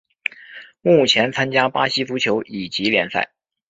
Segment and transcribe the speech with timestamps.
[0.81, 3.29] 目前参加巴西足球乙级联赛。